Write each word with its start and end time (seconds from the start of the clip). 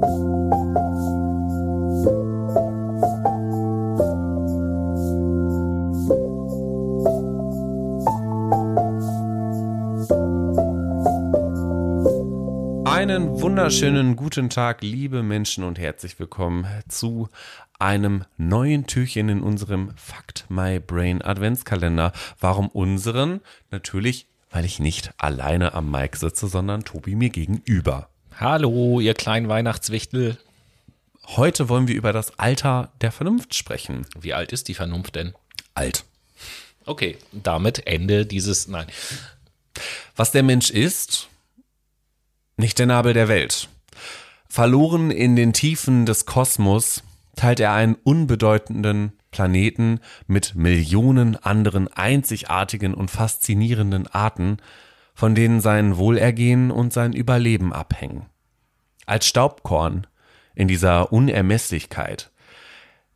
Einen 0.00 0.10
wunderschönen 13.40 14.14
guten 14.14 14.50
Tag, 14.50 14.82
liebe 14.82 15.24
Menschen, 15.24 15.64
und 15.64 15.80
herzlich 15.80 16.20
willkommen 16.20 16.64
zu 16.86 17.28
einem 17.80 18.24
neuen 18.36 18.86
Türchen 18.86 19.28
in 19.28 19.40
unserem 19.40 19.96
Fact 19.96 20.46
My 20.48 20.78
Brain 20.78 21.22
Adventskalender. 21.22 22.12
Warum 22.38 22.68
unseren? 22.68 23.40
Natürlich, 23.72 24.28
weil 24.50 24.64
ich 24.64 24.78
nicht 24.78 25.12
alleine 25.18 25.74
am 25.74 25.90
Mic 25.90 26.16
sitze, 26.18 26.46
sondern 26.46 26.84
Tobi 26.84 27.16
mir 27.16 27.30
gegenüber. 27.30 28.10
Hallo, 28.40 29.00
ihr 29.00 29.14
kleinen 29.14 29.48
Weihnachtswichtel. 29.48 30.38
Heute 31.26 31.68
wollen 31.68 31.88
wir 31.88 31.96
über 31.96 32.12
das 32.12 32.38
Alter 32.38 32.92
der 33.00 33.10
Vernunft 33.10 33.56
sprechen. 33.56 34.06
Wie 34.16 34.32
alt 34.32 34.52
ist 34.52 34.68
die 34.68 34.74
Vernunft 34.74 35.16
denn? 35.16 35.34
Alt. 35.74 36.04
Okay, 36.86 37.18
damit 37.32 37.88
Ende 37.88 38.26
dieses, 38.26 38.68
nein. 38.68 38.86
Was 40.14 40.30
der 40.30 40.44
Mensch 40.44 40.70
ist, 40.70 41.28
nicht 42.56 42.78
der 42.78 42.86
Nabel 42.86 43.12
der 43.12 43.26
Welt. 43.26 43.68
Verloren 44.48 45.10
in 45.10 45.34
den 45.34 45.52
Tiefen 45.52 46.06
des 46.06 46.24
Kosmos 46.24 47.02
teilt 47.34 47.58
er 47.58 47.72
einen 47.72 47.96
unbedeutenden 47.96 49.14
Planeten 49.32 49.98
mit 50.28 50.54
Millionen 50.54 51.34
anderen 51.34 51.88
einzigartigen 51.88 52.94
und 52.94 53.10
faszinierenden 53.10 54.06
Arten, 54.06 54.58
von 55.18 55.34
denen 55.34 55.60
sein 55.60 55.96
Wohlergehen 55.96 56.70
und 56.70 56.92
sein 56.92 57.12
Überleben 57.12 57.72
abhängen. 57.72 58.26
Als 59.08 59.26
Staubkorn 59.26 60.06
in 60.54 60.68
dieser 60.68 61.12
Unermesslichkeit 61.12 62.30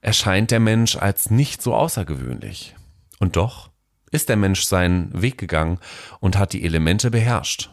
erscheint 0.00 0.50
der 0.50 0.60
Mensch 0.60 0.96
als 0.96 1.30
nicht 1.30 1.62
so 1.62 1.74
außergewöhnlich. 1.74 2.74
Und 3.18 3.36
doch 3.36 3.70
ist 4.10 4.28
der 4.28 4.36
Mensch 4.36 4.62
seinen 4.62 5.20
Weg 5.20 5.38
gegangen 5.38 5.78
und 6.20 6.38
hat 6.38 6.52
die 6.52 6.64
Elemente 6.64 7.10
beherrscht 7.10 7.70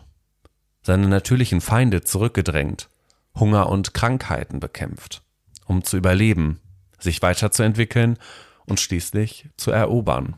seine 0.82 1.08
natürlichen 1.08 1.62
Feinde 1.62 2.02
zurückgedrängt, 2.02 2.90
Hunger 3.36 3.70
und 3.70 3.94
Krankheiten 3.94 4.60
bekämpft, 4.60 5.22
um 5.66 5.84
zu 5.84 5.98
überleben, 5.98 6.60
sich 7.00 7.22
weiterzuentwickeln 7.22 8.18
und 8.66 8.80
schließlich 8.80 9.50
zu 9.58 9.72
erobern. 9.72 10.38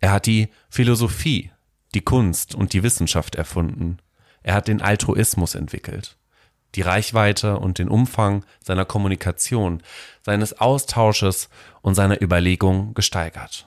Er 0.00 0.12
hat 0.12 0.26
die 0.26 0.48
Philosophie, 0.68 1.50
die 1.94 2.00
Kunst 2.00 2.54
und 2.54 2.72
die 2.72 2.82
Wissenschaft 2.82 3.34
erfunden. 3.34 3.98
Er 4.42 4.54
hat 4.54 4.68
den 4.68 4.82
Altruismus 4.82 5.54
entwickelt, 5.54 6.16
die 6.74 6.82
Reichweite 6.82 7.58
und 7.58 7.78
den 7.78 7.88
Umfang 7.88 8.44
seiner 8.62 8.84
Kommunikation, 8.84 9.82
seines 10.22 10.60
Austausches 10.60 11.48
und 11.80 11.94
seiner 11.94 12.22
Überlegung 12.22 12.94
gesteigert. 12.94 13.66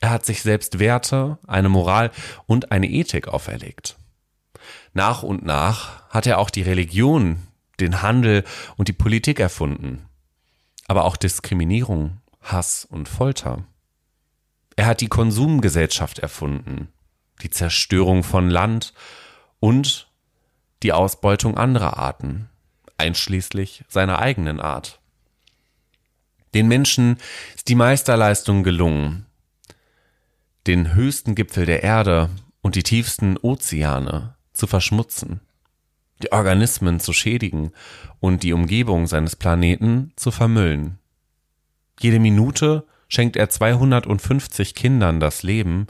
Er 0.00 0.10
hat 0.10 0.24
sich 0.24 0.42
selbst 0.42 0.78
Werte, 0.78 1.38
eine 1.46 1.68
Moral 1.68 2.10
und 2.46 2.70
eine 2.70 2.88
Ethik 2.88 3.28
auferlegt. 3.28 3.96
Nach 4.92 5.22
und 5.22 5.44
nach 5.44 6.08
hat 6.08 6.26
er 6.26 6.38
auch 6.38 6.50
die 6.50 6.62
Religion, 6.62 7.38
den 7.80 8.02
Handel 8.02 8.44
und 8.76 8.88
die 8.88 8.92
Politik 8.92 9.40
erfunden. 9.40 10.06
Aber 10.86 11.04
auch 11.04 11.16
Diskriminierung, 11.16 12.20
Hass 12.40 12.84
und 12.84 13.08
Folter. 13.08 13.64
Er 14.76 14.86
hat 14.86 15.00
die 15.00 15.08
Konsumgesellschaft 15.08 16.20
erfunden, 16.20 16.88
die 17.42 17.50
Zerstörung 17.50 18.22
von 18.22 18.48
Land 18.48 18.94
und 19.60 20.07
die 20.82 20.92
Ausbeutung 20.92 21.56
anderer 21.56 21.98
Arten, 21.98 22.48
einschließlich 22.96 23.84
seiner 23.88 24.18
eigenen 24.18 24.60
Art. 24.60 25.00
Den 26.54 26.68
Menschen 26.68 27.18
ist 27.54 27.68
die 27.68 27.74
Meisterleistung 27.74 28.62
gelungen, 28.62 29.26
den 30.66 30.94
höchsten 30.94 31.34
Gipfel 31.34 31.66
der 31.66 31.82
Erde 31.82 32.30
und 32.62 32.74
die 32.74 32.82
tiefsten 32.82 33.36
Ozeane 33.36 34.34
zu 34.52 34.66
verschmutzen, 34.66 35.40
die 36.22 36.32
Organismen 36.32 37.00
zu 37.00 37.12
schädigen 37.12 37.72
und 38.20 38.42
die 38.42 38.52
Umgebung 38.52 39.06
seines 39.06 39.36
Planeten 39.36 40.12
zu 40.16 40.30
vermüllen. 40.30 40.98
Jede 42.00 42.18
Minute 42.18 42.86
schenkt 43.08 43.36
er 43.36 43.50
250 43.50 44.74
Kindern 44.74 45.20
das 45.20 45.42
Leben 45.42 45.86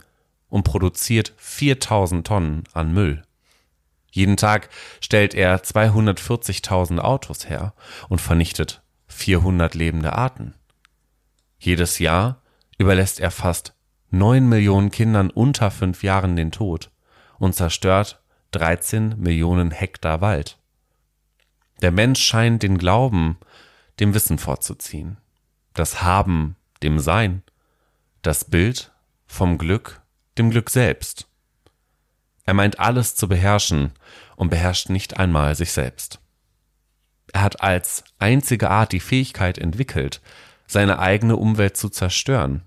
und 0.49 0.63
produziert 0.63 1.33
4000 1.37 2.25
Tonnen 2.25 2.63
an 2.73 2.93
Müll. 2.93 3.23
Jeden 4.11 4.37
Tag 4.37 4.69
stellt 5.01 5.33
er 5.33 5.63
240.000 5.63 6.99
Autos 6.99 7.49
her 7.49 7.73
und 8.07 8.19
vernichtet 8.19 8.81
400 9.07 9.75
lebende 9.75 10.13
Arten. 10.13 10.55
Jedes 11.59 11.99
Jahr 11.99 12.41
überlässt 12.77 13.19
er 13.19 13.31
fast 13.31 13.73
9 14.11 14.47
Millionen 14.47 14.91
Kindern 14.91 15.29
unter 15.29 15.69
fünf 15.69 16.03
Jahren 16.03 16.35
den 16.35 16.51
Tod 16.51 16.89
und 17.37 17.53
zerstört 17.53 18.21
13 18.51 19.19
Millionen 19.19 19.71
Hektar 19.71 20.21
Wald. 20.21 20.57
Der 21.81 21.91
Mensch 21.91 22.21
scheint 22.21 22.63
den 22.63 22.77
Glauben 22.77 23.37
dem 23.99 24.13
Wissen 24.13 24.37
vorzuziehen, 24.37 25.17
das 25.73 26.01
Haben 26.01 26.55
dem 26.81 26.99
Sein, 26.99 27.43
das 28.21 28.45
Bild 28.45 28.91
vom 29.27 29.57
Glück 29.57 30.01
dem 30.37 30.49
Glück 30.49 30.69
selbst. 30.69 31.28
Er 32.49 32.55
meint 32.55 32.79
alles 32.79 33.13
zu 33.13 33.27
beherrschen 33.27 33.91
und 34.35 34.49
beherrscht 34.49 34.89
nicht 34.89 35.17
einmal 35.17 35.53
sich 35.53 35.71
selbst. 35.71 36.19
Er 37.31 37.43
hat 37.43 37.61
als 37.61 38.03
einzige 38.17 38.71
Art 38.71 38.91
die 38.91 38.99
Fähigkeit 38.99 39.59
entwickelt, 39.59 40.19
seine 40.65 40.97
eigene 40.97 41.35
Umwelt 41.35 41.77
zu 41.77 41.89
zerstören, 41.89 42.63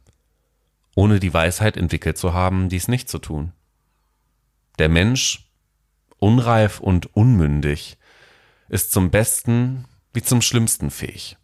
ohne 0.94 1.18
die 1.18 1.34
Weisheit 1.34 1.76
entwickelt 1.76 2.16
zu 2.16 2.32
haben, 2.32 2.68
dies 2.68 2.86
nicht 2.86 3.08
zu 3.08 3.18
tun. 3.18 3.54
Der 4.78 4.88
Mensch 4.88 5.50
unreif 6.18 6.78
und 6.78 7.16
unmündig, 7.16 7.98
ist 8.68 8.92
zum 8.92 9.10
Besten 9.10 9.86
wie 10.12 10.22
zum 10.22 10.42
Schlimmsten 10.42 10.92
fähig. 10.92 11.36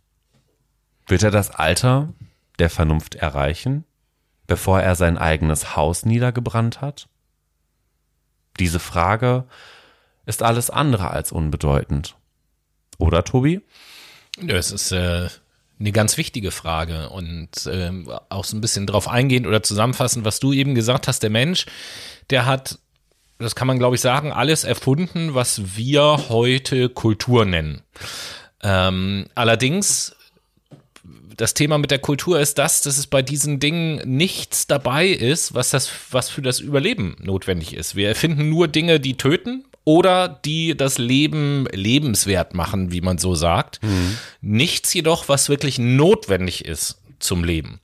Wird 1.09 1.25
er 1.25 1.33
das 1.33 1.51
Alter 1.51 2.15
der 2.61 2.71
Vernunft 2.71 3.17
erreichen, 3.17 3.85
bevor 4.47 4.81
er 4.81 4.95
sein 4.95 5.19
eigenes 5.19 5.75
Haus 5.75 6.07
niedergebrannt 6.07 6.81
hat? 6.81 7.09
Diese 8.59 8.79
Frage 8.79 9.45
ist 10.27 10.43
alles 10.43 10.71
andere 10.71 11.11
als 11.11 11.33
unbedeutend. 11.33 12.15
Oder, 12.99 13.25
Tobi? 13.25 13.61
Es 14.47 14.71
ist 14.71 14.93
äh, 14.93 15.29
eine 15.81 15.93
ganz 15.93 16.17
wichtige 16.17 16.51
Frage 16.51 17.11
und 17.11 17.67
äh, 17.67 17.93
auch 18.29 18.45
so 18.45 18.57
ein 18.57 18.61
bisschen 18.61 18.87
drauf 18.87 19.09
eingehend 19.09 19.47
oder 19.47 19.63
zusammenfassen, 19.63 20.25
was 20.25 20.41
du 20.41 20.53
eben 20.53 20.75
gesagt 20.75 21.09
hast. 21.09 21.23
Der 21.23 21.31
Mensch, 21.31 21.67
der 22.31 22.47
hat 22.47 22.79
das 23.39 23.55
kann 23.55 23.69
man 23.69 23.79
glaube 23.79 23.95
ich 23.95 24.01
sagen, 24.01 24.33
alles 24.33 24.65
erfunden, 24.65 25.35
was 25.35 25.77
wir 25.77 26.29
heute 26.29 26.89
Kultur 26.89 27.45
nennen. 27.45 27.83
Ähm, 28.63 29.27
allerdings 29.35 30.17
das 31.39 31.55
Thema 31.55 31.79
mit 31.79 31.93
der 31.93 32.01
Kultur 32.01 32.41
ist 32.41 32.59
das, 32.59 32.83
dass 32.83 32.99
es 32.99 33.07
bei 33.07 33.23
diesen 33.23 33.61
Dingen 33.61 34.03
nichts 34.05 34.67
dabei 34.67 35.07
ist, 35.07 35.55
was 35.55 35.71
das, 35.71 35.91
was 36.11 36.29
für 36.29 36.43
das 36.43 36.59
Überleben 36.59 37.17
notwendig 37.23 37.75
ist. 37.75 37.95
Wir 37.95 38.09
erfinden 38.09 38.51
nur 38.51 38.67
Dinge, 38.67 38.99
die 38.99 39.17
töten 39.17 39.65
oder 39.85 40.29
die 40.29 40.77
das 40.77 40.99
Leben 40.99 41.67
lebenswert 41.73 42.55
machen, 42.55 42.91
wie 42.91 43.01
man 43.01 43.19
so 43.19 43.37
sagt. 43.37 43.81
Mhm. 43.85 44.19
Nichts 44.41 44.93
jedoch, 44.93 45.29
was 45.29 45.49
wirklich 45.49 45.79
notwendig 45.79 46.65
ist 46.65 47.01
zum 47.21 47.45
Leben. 47.45 47.81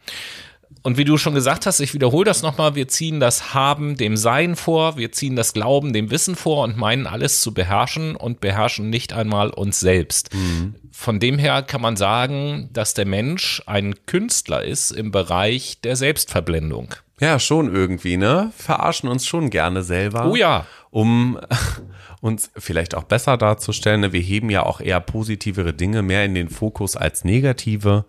Und 0.84 0.98
wie 0.98 1.04
du 1.06 1.16
schon 1.16 1.32
gesagt 1.32 1.64
hast, 1.64 1.80
ich 1.80 1.94
wiederhole 1.94 2.26
das 2.26 2.42
nochmal, 2.42 2.74
wir 2.74 2.88
ziehen 2.88 3.18
das 3.18 3.54
Haben 3.54 3.96
dem 3.96 4.18
Sein 4.18 4.54
vor, 4.54 4.98
wir 4.98 5.12
ziehen 5.12 5.34
das 5.34 5.54
Glauben 5.54 5.94
dem 5.94 6.10
Wissen 6.10 6.36
vor 6.36 6.62
und 6.62 6.76
meinen 6.76 7.06
alles 7.06 7.40
zu 7.40 7.54
beherrschen 7.54 8.16
und 8.16 8.42
beherrschen 8.42 8.90
nicht 8.90 9.14
einmal 9.14 9.48
uns 9.48 9.81
selbst. 9.81 10.34
Mhm. 10.34 10.75
Von 10.92 11.20
dem 11.20 11.38
her 11.38 11.62
kann 11.62 11.81
man 11.81 11.96
sagen, 11.96 12.69
dass 12.70 12.92
der 12.92 13.06
Mensch 13.06 13.62
ein 13.64 13.94
Künstler 14.04 14.62
ist 14.62 14.90
im 14.90 15.10
Bereich 15.10 15.81
der 15.82 15.96
Selbstverblendung. 15.96 16.94
Ja, 17.19 17.38
schon 17.38 17.75
irgendwie, 17.75 18.19
ne? 18.19 18.52
Verarschen 18.54 19.08
uns 19.08 19.25
schon 19.25 19.48
gerne 19.48 19.82
selber. 19.82 20.26
Oh 20.26 20.37
ja. 20.37 20.66
Um 20.90 21.40
uns 22.20 22.50
vielleicht 22.58 22.94
auch 22.94 23.04
besser 23.04 23.38
darzustellen. 23.38 24.02
Ne? 24.02 24.12
Wir 24.12 24.20
heben 24.20 24.50
ja 24.50 24.64
auch 24.64 24.82
eher 24.82 25.00
positivere 25.00 25.72
Dinge 25.72 26.02
mehr 26.02 26.26
in 26.26 26.34
den 26.34 26.50
Fokus 26.50 26.94
als 26.94 27.25
negative. 27.25 28.04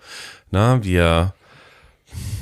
Na, 0.52 0.84
wir 0.84 1.34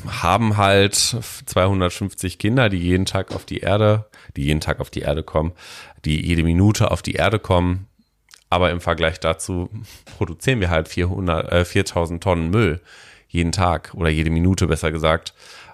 haben 0.08 0.58
halt 0.58 0.96
250 0.96 2.38
Kinder, 2.38 2.70
die 2.70 2.78
jeden 2.78 3.06
Tag 3.06 3.34
auf 3.34 3.46
die 3.46 3.60
Erde, 3.60 4.06
die 4.36 4.44
jeden 4.44 4.62
Tag 4.62 4.80
auf 4.80 4.90
die 4.90 5.02
Erde 5.02 5.24
kommen, 5.24 5.54
die 6.06 6.25
jede 6.25 6.44
Minute 6.44 6.92
auf 6.92 7.02
die 7.02 7.14
Erde 7.14 7.40
kommen. 7.40 7.88
Aber 8.50 8.70
im 8.72 8.81
Vergleich 8.81 9.20
dazu 9.20 9.70
produzieren 10.18 10.60
wir 10.60 10.70
halt 10.70 10.88
400, 10.88 11.52
äh, 11.52 11.66
4000 11.66 12.22
Tonnen 12.22 12.50
Müll 12.50 12.81
jeden 13.28 13.52
Tag 13.52 13.94
oder 13.96 14.10
jede 14.10 14.30
Minute 14.30 14.68
besser 14.68 14.92
gesagt. 14.92 15.34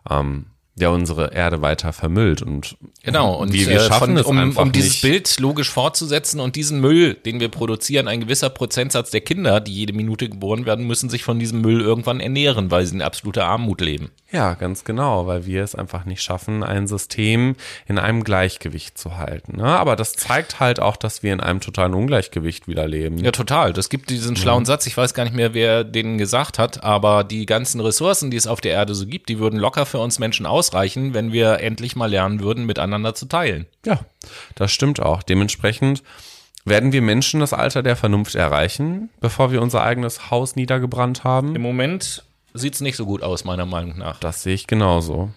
Ähm, 0.09 0.45
der 0.79 0.91
unsere 0.91 1.33
Erde 1.33 1.61
weiter 1.61 1.93
vermüllt 1.93 2.41
und 2.41 2.77
Genau, 3.03 3.35
und 3.35 3.53
wie 3.53 3.67
wir 3.67 3.77
äh, 3.77 3.87
schaffen 3.87 4.09
von, 4.09 4.17
es 4.17 4.25
um, 4.25 4.37
einfach 4.37 4.61
um 4.61 4.71
dieses 4.71 4.91
nicht. 4.91 5.01
Bild 5.01 5.39
logisch 5.39 5.69
fortzusetzen 5.69 6.39
und 6.39 6.55
diesen 6.55 6.81
Müll, 6.81 7.13
den 7.13 7.39
wir 7.39 7.49
produzieren, 7.49 8.07
ein 8.07 8.19
gewisser 8.19 8.49
Prozentsatz 8.49 9.09
der 9.09 9.21
Kinder, 9.21 9.61
die 9.61 9.73
jede 9.73 9.93
Minute 9.93 10.27
geboren 10.27 10.65
werden, 10.65 10.85
müssen 10.85 11.09
sich 11.09 11.23
von 11.23 11.39
diesem 11.39 11.61
Müll 11.61 11.79
irgendwann 11.79 12.19
ernähren, 12.19 12.71
weil 12.71 12.85
sie 12.85 12.95
in 12.95 13.01
absoluter 13.01 13.45
Armut 13.45 13.79
leben. 13.79 14.11
Ja, 14.31 14.53
ganz 14.53 14.83
genau, 14.83 15.25
weil 15.25 15.45
wir 15.47 15.63
es 15.63 15.73
einfach 15.73 16.05
nicht 16.05 16.21
schaffen, 16.21 16.61
ein 16.61 16.87
System 16.87 17.55
in 17.87 17.97
einem 17.97 18.23
Gleichgewicht 18.23 18.97
zu 18.97 19.17
halten. 19.17 19.57
Ne? 19.57 19.63
Aber 19.63 19.95
das 19.95 20.13
zeigt 20.13 20.59
halt 20.59 20.79
auch, 20.79 20.97
dass 20.97 21.23
wir 21.23 21.33
in 21.33 21.39
einem 21.39 21.61
totalen 21.61 21.95
Ungleichgewicht 21.95 22.67
wieder 22.67 22.87
leben. 22.87 23.17
Ja, 23.17 23.31
total. 23.31 23.73
Das 23.73 23.89
gibt 23.89 24.09
diesen 24.11 24.35
schlauen 24.35 24.65
Satz, 24.65 24.85
ich 24.85 24.95
weiß 24.95 25.15
gar 25.15 25.23
nicht 25.23 25.35
mehr, 25.35 25.55
wer 25.55 25.83
den 25.83 26.19
gesagt 26.19 26.59
hat, 26.59 26.83
aber 26.83 27.23
die 27.23 27.47
ganzen 27.47 27.81
Ressourcen, 27.81 28.29
die 28.29 28.37
es 28.37 28.45
auf 28.45 28.61
der 28.61 28.73
Erde 28.73 28.93
so 28.93 29.07
gibt, 29.07 29.29
die 29.29 29.39
würden 29.39 29.57
locker 29.57 29.87
für 29.87 29.97
uns 29.97 30.19
Menschen 30.19 30.45
ausreichen, 30.69 31.13
wenn 31.13 31.31
wir 31.31 31.59
endlich 31.59 31.95
mal 31.95 32.09
lernen 32.09 32.39
würden, 32.39 32.65
miteinander 32.65 33.15
zu 33.15 33.25
teilen. 33.25 33.65
Ja, 33.85 33.99
das 34.55 34.71
stimmt 34.71 34.99
auch. 34.99 35.23
Dementsprechend 35.23 36.03
werden 36.65 36.91
wir 36.91 37.01
Menschen 37.01 37.39
das 37.39 37.53
Alter 37.53 37.81
der 37.81 37.95
Vernunft 37.95 38.35
erreichen, 38.35 39.09
bevor 39.19 39.51
wir 39.51 39.61
unser 39.61 39.83
eigenes 39.83 40.29
Haus 40.29 40.55
niedergebrannt 40.55 41.23
haben. 41.23 41.55
Im 41.55 41.61
Moment 41.61 42.23
sieht's 42.53 42.81
nicht 42.81 42.97
so 42.97 43.05
gut 43.05 43.23
aus, 43.23 43.45
meiner 43.45 43.65
Meinung 43.65 43.97
nach. 43.97 44.19
Das 44.19 44.43
sehe 44.43 44.53
ich 44.53 44.67
genauso. 44.67 45.27